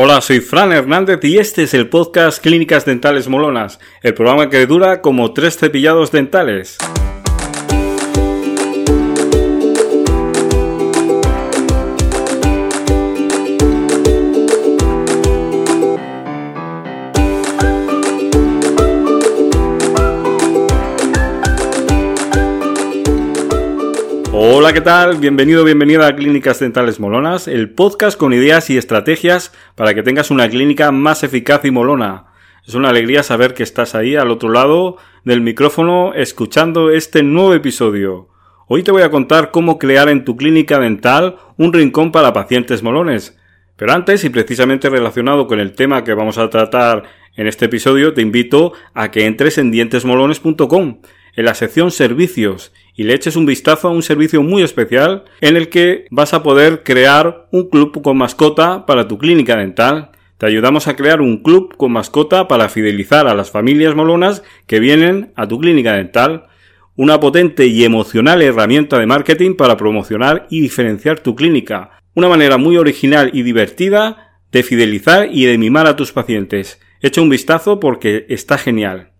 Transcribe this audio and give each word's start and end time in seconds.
Hola, 0.00 0.20
soy 0.20 0.38
Fran 0.38 0.70
Hernández 0.70 1.18
y 1.24 1.38
este 1.38 1.64
es 1.64 1.74
el 1.74 1.88
podcast 1.88 2.40
Clínicas 2.40 2.84
Dentales 2.84 3.26
Molonas, 3.26 3.80
el 4.00 4.14
programa 4.14 4.48
que 4.48 4.64
dura 4.64 5.00
como 5.00 5.32
tres 5.32 5.58
cepillados 5.58 6.12
dentales. 6.12 6.78
Hola, 24.68 24.74
¿qué 24.74 24.80
tal? 24.82 25.16
Bienvenido, 25.16 25.64
bienvenida 25.64 26.06
a 26.06 26.14
Clínicas 26.14 26.60
Dentales 26.60 27.00
Molonas, 27.00 27.48
el 27.48 27.70
podcast 27.70 28.18
con 28.18 28.34
ideas 28.34 28.68
y 28.68 28.76
estrategias 28.76 29.50
para 29.74 29.94
que 29.94 30.02
tengas 30.02 30.30
una 30.30 30.46
clínica 30.46 30.92
más 30.92 31.24
eficaz 31.24 31.64
y 31.64 31.70
molona. 31.70 32.26
Es 32.66 32.74
una 32.74 32.90
alegría 32.90 33.22
saber 33.22 33.54
que 33.54 33.62
estás 33.62 33.94
ahí 33.94 34.14
al 34.14 34.30
otro 34.30 34.50
lado 34.50 34.98
del 35.24 35.40
micrófono 35.40 36.12
escuchando 36.12 36.90
este 36.90 37.22
nuevo 37.22 37.54
episodio. 37.54 38.28
Hoy 38.66 38.82
te 38.82 38.90
voy 38.90 39.00
a 39.00 39.10
contar 39.10 39.52
cómo 39.52 39.78
crear 39.78 40.10
en 40.10 40.26
tu 40.26 40.36
clínica 40.36 40.78
dental 40.78 41.38
un 41.56 41.72
rincón 41.72 42.12
para 42.12 42.34
pacientes 42.34 42.82
molones. 42.82 43.38
Pero 43.76 43.94
antes, 43.94 44.22
y 44.24 44.28
precisamente 44.28 44.90
relacionado 44.90 45.46
con 45.46 45.60
el 45.60 45.72
tema 45.72 46.04
que 46.04 46.12
vamos 46.12 46.36
a 46.36 46.50
tratar 46.50 47.04
en 47.36 47.46
este 47.46 47.64
episodio, 47.64 48.12
te 48.12 48.20
invito 48.20 48.74
a 48.92 49.10
que 49.10 49.24
entres 49.24 49.56
en 49.56 49.70
dientesmolones.com 49.70 51.00
en 51.38 51.44
la 51.44 51.54
sección 51.54 51.90
servicios 51.90 52.72
y 52.98 53.04
le 53.04 53.14
eches 53.14 53.36
un 53.36 53.46
vistazo 53.46 53.86
a 53.86 53.92
un 53.92 54.02
servicio 54.02 54.42
muy 54.42 54.60
especial 54.60 55.22
en 55.40 55.56
el 55.56 55.68
que 55.68 56.06
vas 56.10 56.34
a 56.34 56.42
poder 56.42 56.82
crear 56.82 57.46
un 57.52 57.70
club 57.70 58.02
con 58.02 58.18
mascota 58.18 58.86
para 58.86 59.06
tu 59.06 59.18
clínica 59.18 59.56
dental. 59.56 60.10
Te 60.36 60.46
ayudamos 60.46 60.88
a 60.88 60.96
crear 60.96 61.20
un 61.20 61.44
club 61.44 61.76
con 61.76 61.92
mascota 61.92 62.48
para 62.48 62.68
fidelizar 62.68 63.28
a 63.28 63.36
las 63.36 63.52
familias 63.52 63.94
molonas 63.94 64.42
que 64.66 64.80
vienen 64.80 65.32
a 65.36 65.46
tu 65.46 65.60
clínica 65.60 65.92
dental. 65.92 66.48
Una 66.96 67.20
potente 67.20 67.68
y 67.68 67.84
emocional 67.84 68.42
herramienta 68.42 68.98
de 68.98 69.06
marketing 69.06 69.54
para 69.54 69.76
promocionar 69.76 70.48
y 70.50 70.60
diferenciar 70.60 71.20
tu 71.20 71.36
clínica. 71.36 72.00
Una 72.14 72.28
manera 72.28 72.56
muy 72.56 72.78
original 72.78 73.30
y 73.32 73.44
divertida 73.44 74.40
de 74.50 74.64
fidelizar 74.64 75.28
y 75.30 75.44
de 75.44 75.56
mimar 75.56 75.86
a 75.86 75.94
tus 75.94 76.10
pacientes. 76.10 76.80
Echa 77.00 77.20
un 77.20 77.28
vistazo 77.28 77.78
porque 77.78 78.26
está 78.28 78.58
genial. 78.58 79.12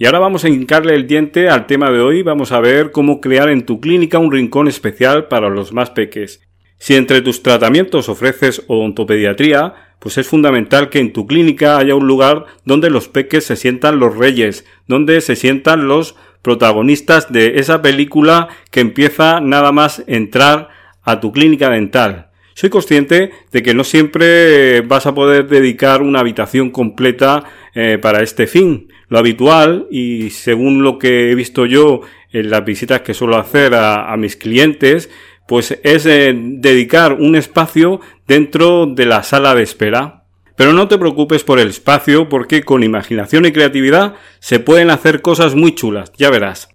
Y 0.00 0.06
ahora 0.06 0.18
vamos 0.18 0.44
a 0.44 0.48
hincarle 0.48 0.94
el 0.94 1.06
diente 1.06 1.50
al 1.50 1.66
tema 1.66 1.90
de 1.90 2.00
hoy. 2.00 2.22
Vamos 2.22 2.52
a 2.52 2.60
ver 2.60 2.90
cómo 2.90 3.20
crear 3.20 3.50
en 3.50 3.66
tu 3.66 3.82
clínica 3.82 4.18
un 4.18 4.32
rincón 4.32 4.66
especial 4.66 5.28
para 5.28 5.50
los 5.50 5.74
más 5.74 5.90
peques. 5.90 6.40
Si 6.78 6.96
entre 6.96 7.20
tus 7.20 7.42
tratamientos 7.42 8.08
ofreces 8.08 8.62
odontopediatría, 8.66 9.74
pues 9.98 10.16
es 10.16 10.26
fundamental 10.26 10.88
que 10.88 11.00
en 11.00 11.12
tu 11.12 11.26
clínica 11.26 11.76
haya 11.76 11.94
un 11.94 12.06
lugar 12.06 12.46
donde 12.64 12.88
los 12.88 13.08
peques 13.08 13.44
se 13.44 13.56
sientan 13.56 13.98
los 13.98 14.16
reyes, 14.16 14.64
donde 14.86 15.20
se 15.20 15.36
sientan 15.36 15.86
los 15.86 16.16
protagonistas 16.40 17.30
de 17.30 17.58
esa 17.58 17.82
película 17.82 18.48
que 18.70 18.80
empieza 18.80 19.40
nada 19.40 19.70
más 19.70 20.02
entrar 20.06 20.70
a 21.02 21.20
tu 21.20 21.30
clínica 21.30 21.68
dental. 21.68 22.30
Soy 22.54 22.70
consciente 22.70 23.32
de 23.52 23.62
que 23.62 23.74
no 23.74 23.84
siempre 23.84 24.80
vas 24.80 25.06
a 25.06 25.14
poder 25.14 25.46
dedicar 25.46 26.02
una 26.02 26.20
habitación 26.20 26.70
completa 26.70 27.44
eh, 27.74 27.98
para 27.98 28.22
este 28.22 28.46
fin. 28.46 28.88
Lo 29.08 29.18
habitual, 29.18 29.86
y 29.90 30.30
según 30.30 30.82
lo 30.82 30.98
que 30.98 31.30
he 31.30 31.34
visto 31.34 31.66
yo 31.66 32.02
en 32.32 32.50
las 32.50 32.64
visitas 32.64 33.00
que 33.00 33.14
suelo 33.14 33.36
hacer 33.36 33.74
a, 33.74 34.16
mis 34.16 34.36
clientes, 34.36 35.10
pues 35.48 35.78
es 35.82 36.06
eh, 36.06 36.32
dedicar 36.34 37.14
un 37.14 37.36
espacio 37.36 38.00
dentro 38.26 38.86
de 38.86 39.06
la 39.06 39.22
sala 39.22 39.54
de 39.54 39.62
espera. 39.62 40.24
Pero 40.56 40.72
no 40.72 40.88
te 40.88 40.98
preocupes 40.98 41.42
por 41.42 41.58
el 41.58 41.68
espacio 41.68 42.28
porque 42.28 42.62
con 42.62 42.82
imaginación 42.82 43.46
y 43.46 43.52
creatividad 43.52 44.14
se 44.40 44.60
pueden 44.60 44.90
hacer 44.90 45.22
cosas 45.22 45.54
muy 45.54 45.74
chulas, 45.74 46.12
ya 46.18 46.30
verás. 46.30 46.68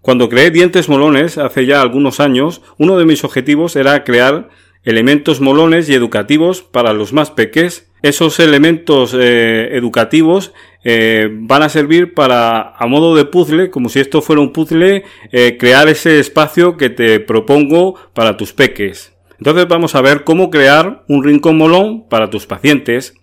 Cuando 0.00 0.28
creé 0.28 0.50
Dientes 0.50 0.88
Molones 0.88 1.38
hace 1.38 1.66
ya 1.66 1.82
algunos 1.82 2.20
años, 2.20 2.62
uno 2.78 2.98
de 2.98 3.04
mis 3.04 3.24
objetivos 3.24 3.76
era 3.76 4.04
crear 4.04 4.48
elementos 4.84 5.40
molones 5.40 5.88
y 5.88 5.94
educativos 5.94 6.62
para 6.62 6.92
los 6.92 7.12
más 7.12 7.30
peques. 7.30 7.87
Esos 8.02 8.38
elementos 8.38 9.14
eh, 9.18 9.70
educativos 9.72 10.52
eh, 10.84 11.28
van 11.32 11.62
a 11.62 11.68
servir 11.68 12.14
para, 12.14 12.74
a 12.76 12.86
modo 12.86 13.16
de 13.16 13.24
puzzle, 13.24 13.70
como 13.70 13.88
si 13.88 14.00
esto 14.00 14.22
fuera 14.22 14.40
un 14.40 14.52
puzzle, 14.52 15.04
eh, 15.32 15.56
crear 15.58 15.88
ese 15.88 16.20
espacio 16.20 16.76
que 16.76 16.90
te 16.90 17.18
propongo 17.20 17.96
para 18.14 18.36
tus 18.36 18.52
peques. 18.52 19.14
Entonces 19.38 19.66
vamos 19.68 19.94
a 19.94 20.00
ver 20.00 20.24
cómo 20.24 20.50
crear 20.50 21.04
un 21.08 21.24
rincón 21.24 21.58
molón 21.58 22.08
para 22.08 22.30
tus 22.30 22.46
pacientes. 22.46 23.14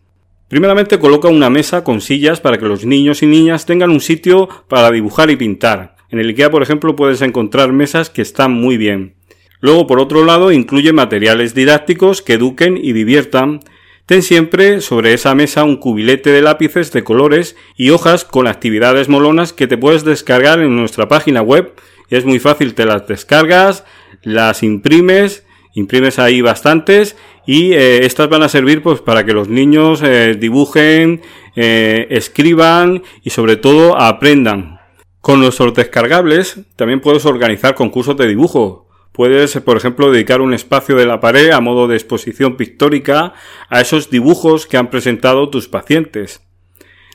Primeramente 0.47 0.99
coloca 0.99 1.27
una 1.27 1.49
mesa 1.49 1.83
con 1.83 2.01
sillas 2.01 2.39
para 2.39 2.57
que 2.57 2.65
los 2.65 2.85
niños 2.85 3.23
y 3.23 3.25
niñas 3.25 3.65
tengan 3.65 3.89
un 3.89 3.99
sitio 3.99 4.47
para 4.67 4.91
dibujar 4.91 5.31
y 5.31 5.35
pintar. 5.35 5.95
En 6.09 6.19
el 6.19 6.29
IKEA, 6.29 6.51
por 6.51 6.61
ejemplo, 6.61 6.95
puedes 6.95 7.21
encontrar 7.21 7.71
mesas 7.73 8.09
que 8.09 8.21
están 8.21 8.53
muy 8.53 8.77
bien. 8.77 9.15
Luego, 9.59 9.87
por 9.87 9.99
otro 9.99 10.23
lado, 10.23 10.51
incluye 10.51 10.93
materiales 10.93 11.55
didácticos 11.55 12.21
que 12.21 12.33
eduquen 12.33 12.77
y 12.77 12.93
diviertan. 12.93 13.61
Ten 14.05 14.21
siempre 14.21 14.81
sobre 14.81 15.13
esa 15.13 15.33
mesa 15.33 15.63
un 15.63 15.77
cubilete 15.77 16.31
de 16.31 16.43
lápices 16.43 16.91
de 16.91 17.03
colores 17.03 17.55
y 17.75 17.89
hojas 17.89 18.23
con 18.23 18.45
actividades 18.45 19.09
molonas 19.09 19.51
que 19.51 19.65
te 19.65 19.79
puedes 19.79 20.05
descargar 20.05 20.59
en 20.59 20.75
nuestra 20.75 21.07
página 21.07 21.41
web. 21.41 21.73
Es 22.11 22.23
muy 22.23 22.37
fácil, 22.37 22.75
te 22.75 22.85
las 22.85 23.07
descargas, 23.07 23.83
las 24.21 24.61
imprimes, 24.61 25.43
imprimes 25.73 26.19
ahí 26.19 26.41
bastantes 26.41 27.15
y 27.47 27.73
eh, 27.73 28.05
estas 28.05 28.29
van 28.29 28.43
a 28.43 28.49
servir 28.49 28.83
pues 28.83 29.01
para 29.01 29.25
que 29.25 29.33
los 29.33 29.49
niños 29.49 30.03
eh, 30.03 30.35
dibujen, 30.39 31.23
eh, 31.55 32.05
escriban 32.11 33.01
y 33.23 33.31
sobre 33.31 33.55
todo 33.55 33.99
aprendan. 33.99 34.79
Con 35.19 35.39
nuestros 35.39 35.73
descargables 35.73 36.59
también 36.75 37.01
puedes 37.01 37.25
organizar 37.25 37.73
concursos 37.73 38.15
de 38.17 38.27
dibujo. 38.27 38.84
Puedes, 39.15 39.55
por 39.61 39.77
ejemplo, 39.77 40.11
dedicar 40.11 40.41
un 40.41 40.53
espacio 40.53 40.97
de 40.97 41.05
la 41.05 41.21
pared 41.21 41.51
a 41.51 41.61
modo 41.61 41.87
de 41.87 41.95
exposición 41.95 42.57
pictórica 42.57 43.31
a 43.69 43.79
esos 43.79 44.09
dibujos 44.09 44.67
que 44.67 44.75
han 44.75 44.89
presentado 44.89 45.49
tus 45.49 45.69
pacientes. 45.69 46.41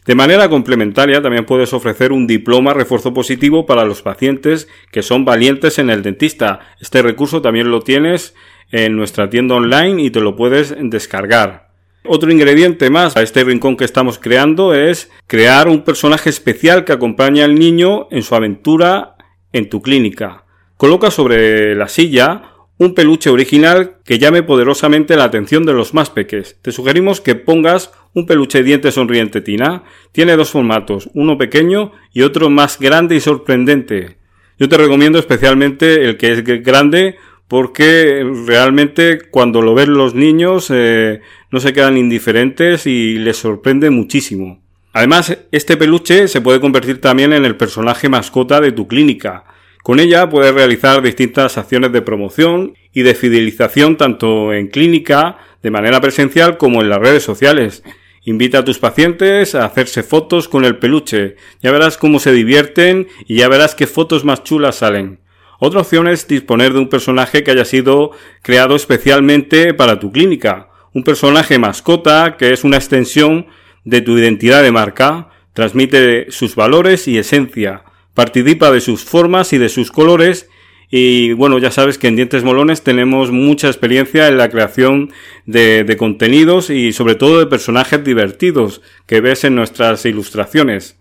De 0.06 0.14
manera 0.14 0.48
complementaria, 0.48 1.20
también 1.20 1.44
puedes 1.44 1.74
ofrecer 1.74 2.12
un 2.12 2.26
diploma 2.26 2.72
refuerzo 2.72 3.12
positivo 3.12 3.66
para 3.66 3.84
los 3.84 4.00
pacientes 4.00 4.66
que 4.90 5.02
son 5.02 5.26
valientes 5.26 5.78
en 5.78 5.90
el 5.90 6.00
dentista. 6.02 6.60
Este 6.80 7.02
recurso 7.02 7.42
también 7.42 7.70
lo 7.70 7.82
tienes 7.82 8.34
en 8.72 8.96
nuestra 8.96 9.28
tienda 9.28 9.56
online 9.56 10.02
y 10.02 10.10
te 10.10 10.22
lo 10.22 10.36
puedes 10.36 10.74
descargar. 10.80 11.68
Otro 12.06 12.32
ingrediente 12.32 12.88
más 12.88 13.14
a 13.18 13.22
este 13.22 13.44
rincón 13.44 13.76
que 13.76 13.84
estamos 13.84 14.18
creando 14.18 14.72
es 14.72 15.10
crear 15.26 15.68
un 15.68 15.82
personaje 15.82 16.30
especial 16.30 16.86
que 16.86 16.94
acompañe 16.94 17.42
al 17.42 17.56
niño 17.56 18.08
en 18.10 18.22
su 18.22 18.34
aventura 18.34 19.16
en 19.52 19.68
tu 19.68 19.82
clínica. 19.82 20.46
Coloca 20.80 21.10
sobre 21.10 21.74
la 21.74 21.88
silla 21.88 22.54
un 22.78 22.94
peluche 22.94 23.28
original 23.28 23.98
que 24.02 24.18
llame 24.18 24.42
poderosamente 24.42 25.14
la 25.14 25.24
atención 25.24 25.66
de 25.66 25.74
los 25.74 25.92
más 25.92 26.08
peques. 26.08 26.56
Te 26.62 26.72
sugerimos 26.72 27.20
que 27.20 27.34
pongas 27.34 27.92
un 28.14 28.24
peluche 28.24 28.62
diente 28.62 28.90
sonriente 28.90 29.42
Tina. 29.42 29.82
Tiene 30.12 30.36
dos 30.36 30.52
formatos, 30.52 31.10
uno 31.12 31.36
pequeño 31.36 31.92
y 32.14 32.22
otro 32.22 32.48
más 32.48 32.78
grande 32.78 33.14
y 33.14 33.20
sorprendente. 33.20 34.16
Yo 34.58 34.70
te 34.70 34.78
recomiendo 34.78 35.18
especialmente 35.18 36.06
el 36.06 36.16
que 36.16 36.32
es 36.32 36.44
grande 36.64 37.16
porque 37.46 38.26
realmente 38.46 39.18
cuando 39.30 39.60
lo 39.60 39.74
ven 39.74 39.92
los 39.92 40.14
niños 40.14 40.68
eh, 40.70 41.20
no 41.50 41.60
se 41.60 41.74
quedan 41.74 41.98
indiferentes 41.98 42.86
y 42.86 43.18
les 43.18 43.36
sorprende 43.36 43.90
muchísimo. 43.90 44.62
Además, 44.94 45.36
este 45.52 45.76
peluche 45.76 46.26
se 46.26 46.40
puede 46.40 46.58
convertir 46.58 47.02
también 47.02 47.34
en 47.34 47.44
el 47.44 47.56
personaje 47.56 48.08
mascota 48.08 48.62
de 48.62 48.72
tu 48.72 48.88
clínica. 48.88 49.44
Con 49.90 49.98
ella 49.98 50.30
puedes 50.30 50.54
realizar 50.54 51.02
distintas 51.02 51.58
acciones 51.58 51.90
de 51.90 52.00
promoción 52.00 52.74
y 52.92 53.02
de 53.02 53.16
fidelización 53.16 53.96
tanto 53.96 54.54
en 54.54 54.68
clínica, 54.68 55.38
de 55.64 55.72
manera 55.72 56.00
presencial, 56.00 56.58
como 56.58 56.80
en 56.80 56.88
las 56.88 57.00
redes 57.00 57.24
sociales. 57.24 57.82
Invita 58.22 58.58
a 58.58 58.64
tus 58.64 58.78
pacientes 58.78 59.56
a 59.56 59.64
hacerse 59.64 60.04
fotos 60.04 60.46
con 60.46 60.64
el 60.64 60.78
peluche. 60.78 61.34
Ya 61.60 61.72
verás 61.72 61.98
cómo 61.98 62.20
se 62.20 62.30
divierten 62.30 63.08
y 63.26 63.38
ya 63.38 63.48
verás 63.48 63.74
qué 63.74 63.88
fotos 63.88 64.24
más 64.24 64.44
chulas 64.44 64.76
salen. 64.76 65.18
Otra 65.58 65.80
opción 65.80 66.06
es 66.06 66.28
disponer 66.28 66.72
de 66.72 66.78
un 66.78 66.88
personaje 66.88 67.42
que 67.42 67.50
haya 67.50 67.64
sido 67.64 68.12
creado 68.42 68.76
especialmente 68.76 69.74
para 69.74 69.98
tu 69.98 70.12
clínica. 70.12 70.68
Un 70.94 71.02
personaje 71.02 71.58
mascota 71.58 72.36
que 72.38 72.52
es 72.52 72.62
una 72.62 72.76
extensión 72.76 73.48
de 73.82 74.02
tu 74.02 74.16
identidad 74.16 74.62
de 74.62 74.70
marca, 74.70 75.30
transmite 75.52 76.30
sus 76.30 76.54
valores 76.54 77.08
y 77.08 77.18
esencia, 77.18 77.82
participa 78.14 78.70
de 78.70 78.80
sus 78.80 79.04
formas 79.04 79.52
y 79.52 79.58
de 79.58 79.68
sus 79.68 79.90
colores 79.90 80.48
y 80.90 81.34
bueno, 81.34 81.58
ya 81.58 81.70
sabes 81.70 81.98
que 81.98 82.08
en 82.08 82.16
Dientes 82.16 82.42
Molones 82.42 82.82
tenemos 82.82 83.30
mucha 83.30 83.68
experiencia 83.68 84.26
en 84.26 84.36
la 84.36 84.50
creación 84.50 85.12
de, 85.46 85.94
contenidos 85.96 86.68
y 86.68 86.92
sobre 86.92 87.14
todo 87.14 87.38
de 87.38 87.46
personajes 87.46 88.02
divertidos 88.02 88.82
que 89.06 89.20
ves 89.20 89.44
en 89.44 89.54
nuestras 89.54 90.04
ilustraciones. 90.04 90.98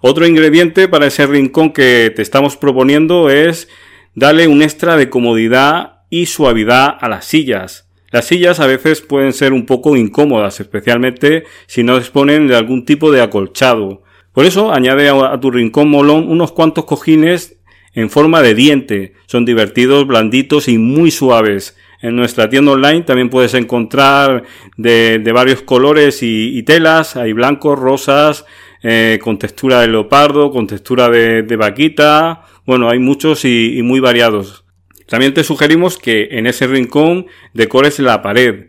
Otro 0.00 0.26
ingrediente 0.26 0.88
para 0.88 1.06
ese 1.06 1.26
rincón 1.26 1.72
que 1.72 2.10
te 2.16 2.22
estamos 2.22 2.56
proponiendo 2.56 3.28
es 3.28 3.68
darle 4.14 4.48
un 4.48 4.62
extra 4.62 4.96
de 4.96 5.10
comodidad 5.10 6.00
y 6.08 6.26
suavidad 6.26 6.96
a 6.98 7.08
las 7.10 7.26
sillas. 7.26 7.90
Las 8.10 8.26
sillas 8.26 8.60
a 8.60 8.66
veces 8.66 9.02
pueden 9.02 9.34
ser 9.34 9.52
un 9.52 9.66
poco 9.66 9.96
incómodas, 9.96 10.60
especialmente 10.60 11.44
si 11.66 11.82
no 11.82 11.98
disponen 11.98 12.48
de 12.48 12.56
algún 12.56 12.86
tipo 12.86 13.12
de 13.12 13.20
acolchado. 13.20 14.02
Por 14.36 14.44
eso 14.44 14.70
añade 14.70 15.08
a 15.08 15.40
tu 15.40 15.50
rincón 15.50 15.88
molón 15.88 16.28
unos 16.28 16.52
cuantos 16.52 16.84
cojines 16.84 17.56
en 17.94 18.10
forma 18.10 18.42
de 18.42 18.54
diente. 18.54 19.14
Son 19.24 19.46
divertidos, 19.46 20.06
blanditos 20.06 20.68
y 20.68 20.76
muy 20.76 21.10
suaves. 21.10 21.74
En 22.02 22.16
nuestra 22.16 22.50
tienda 22.50 22.72
online 22.72 23.00
también 23.00 23.30
puedes 23.30 23.54
encontrar 23.54 24.42
de, 24.76 25.32
varios 25.32 25.62
colores 25.62 26.18
y, 26.20 26.62
telas. 26.64 27.16
Hay 27.16 27.32
blancos, 27.32 27.78
rosas, 27.78 28.44
eh, 28.82 29.18
con 29.22 29.38
textura 29.38 29.80
de 29.80 29.88
leopardo, 29.88 30.50
con 30.50 30.66
textura 30.66 31.08
de, 31.08 31.56
vaquita. 31.56 32.42
Bueno, 32.66 32.90
hay 32.90 32.98
muchos 32.98 33.46
y, 33.46 33.78
y 33.78 33.82
muy 33.82 34.00
variados. 34.00 34.66
También 35.08 35.32
te 35.32 35.44
sugerimos 35.44 35.96
que 35.96 36.28
en 36.32 36.46
ese 36.46 36.66
rincón 36.66 37.24
decores 37.54 37.98
la 38.00 38.20
pared 38.20 38.66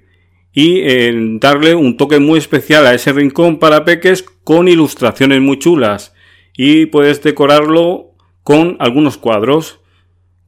y 0.59 1.37
darle 1.37 1.75
un 1.75 1.97
toque 1.97 2.17
muy 2.17 2.39
especial 2.39 2.87
a 2.87 2.95
ese 2.95 3.13
rincón 3.13 3.59
para 3.59 3.85
peques 3.85 4.25
con 4.43 4.67
ilustraciones 4.67 5.39
muy 5.39 5.59
chulas 5.59 6.15
y 6.57 6.87
puedes 6.87 7.21
decorarlo 7.21 8.15
con 8.41 8.75
algunos 8.79 9.19
cuadros. 9.19 9.81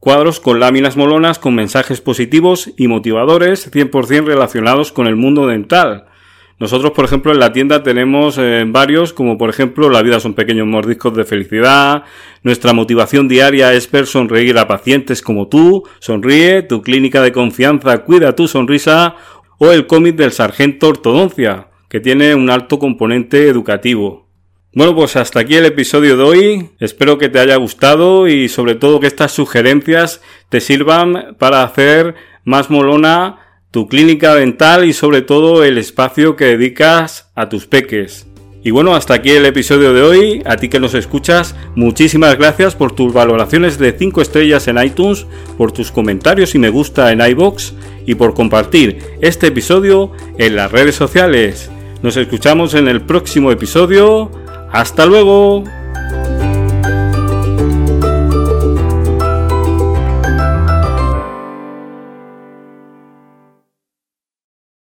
Cuadros 0.00 0.40
con 0.40 0.58
láminas 0.58 0.96
molonas 0.96 1.38
con 1.38 1.54
mensajes 1.54 2.00
positivos 2.00 2.72
y 2.76 2.88
motivadores 2.88 3.70
100% 3.70 4.24
relacionados 4.24 4.90
con 4.90 5.06
el 5.06 5.14
mundo 5.14 5.46
dental. 5.46 6.06
Nosotros, 6.58 6.90
por 6.90 7.04
ejemplo, 7.04 7.32
en 7.32 7.38
la 7.38 7.52
tienda 7.52 7.82
tenemos 7.82 8.36
eh, 8.36 8.64
varios, 8.66 9.14
como 9.14 9.38
por 9.38 9.48
ejemplo, 9.48 9.88
La 9.88 10.02
vida 10.02 10.20
son 10.20 10.34
pequeños 10.34 10.66
mordiscos 10.66 11.16
de 11.16 11.24
felicidad, 11.24 12.02
nuestra 12.42 12.74
motivación 12.74 13.28
diaria 13.28 13.72
es 13.72 13.90
ver 13.90 14.06
sonreír 14.06 14.58
a 14.58 14.68
pacientes 14.68 15.22
como 15.22 15.48
tú, 15.48 15.84
sonríe, 16.00 16.62
tu 16.62 16.82
clínica 16.82 17.22
de 17.22 17.32
confianza 17.32 17.98
cuida 18.04 18.34
tu 18.34 18.46
sonrisa, 18.46 19.16
o 19.62 19.70
el 19.72 19.86
cómic 19.86 20.16
del 20.16 20.32
sargento 20.32 20.88
ortodoncia, 20.88 21.68
que 21.90 22.00
tiene 22.00 22.34
un 22.34 22.48
alto 22.48 22.78
componente 22.78 23.46
educativo. 23.46 24.26
Bueno, 24.72 24.94
pues 24.94 25.16
hasta 25.16 25.40
aquí 25.40 25.54
el 25.54 25.66
episodio 25.66 26.16
de 26.16 26.22
hoy. 26.22 26.70
Espero 26.80 27.18
que 27.18 27.28
te 27.28 27.40
haya 27.40 27.56
gustado 27.56 28.26
y 28.26 28.48
sobre 28.48 28.74
todo 28.74 29.00
que 29.00 29.06
estas 29.06 29.32
sugerencias 29.32 30.22
te 30.48 30.62
sirvan 30.62 31.36
para 31.38 31.62
hacer 31.62 32.14
más 32.44 32.70
molona 32.70 33.40
tu 33.70 33.86
clínica 33.86 34.34
dental 34.34 34.86
y 34.86 34.94
sobre 34.94 35.20
todo 35.20 35.62
el 35.62 35.76
espacio 35.76 36.36
que 36.36 36.46
dedicas 36.46 37.30
a 37.34 37.50
tus 37.50 37.66
peques. 37.66 38.29
Y 38.62 38.72
bueno, 38.72 38.94
hasta 38.94 39.14
aquí 39.14 39.30
el 39.30 39.46
episodio 39.46 39.94
de 39.94 40.02
hoy. 40.02 40.42
A 40.44 40.56
ti 40.56 40.68
que 40.68 40.80
nos 40.80 40.94
escuchas, 40.94 41.54
muchísimas 41.74 42.36
gracias 42.36 42.74
por 42.74 42.92
tus 42.92 43.12
valoraciones 43.12 43.78
de 43.78 43.92
5 43.92 44.20
estrellas 44.20 44.68
en 44.68 44.82
iTunes, 44.82 45.26
por 45.56 45.72
tus 45.72 45.90
comentarios 45.90 46.54
y 46.54 46.58
me 46.58 46.68
gusta 46.68 47.10
en 47.10 47.20
iBox 47.20 47.72
y 48.06 48.16
por 48.16 48.34
compartir 48.34 48.98
este 49.22 49.46
episodio 49.46 50.12
en 50.36 50.56
las 50.56 50.70
redes 50.70 50.94
sociales. 50.94 51.70
Nos 52.02 52.16
escuchamos 52.16 52.74
en 52.74 52.88
el 52.88 53.00
próximo 53.00 53.50
episodio. 53.50 54.30
¡Hasta 54.70 55.06
luego! 55.06 55.79